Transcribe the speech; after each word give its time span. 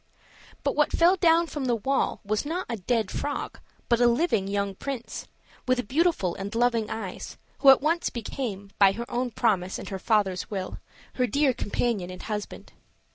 But 0.63 0.75
what 0.75 0.91
fell 0.91 1.15
down 1.15 1.45
from 1.45 1.65
the 1.65 1.75
wall 1.75 2.21
was 2.25 2.43
not 2.43 2.65
a 2.67 2.77
dead 2.77 3.11
frog, 3.11 3.59
but 3.87 4.01
a 4.01 4.07
living 4.07 4.47
young 4.47 4.73
prince, 4.73 5.27
with 5.67 5.87
beautiful 5.87 6.33
and 6.33 6.55
loving 6.55 6.89
eyes, 6.89 7.37
who 7.59 7.69
at 7.69 7.81
once 7.83 8.09
became, 8.09 8.71
by 8.79 8.93
her 8.93 9.05
own 9.11 9.29
promise 9.29 9.77
and 9.77 9.89
her 9.89 9.99
father's 9.99 10.49
will, 10.49 10.79
her 11.17 11.27
dear 11.27 11.53
companion 11.53 12.09
and 12.09 12.23
husband. 12.23 12.73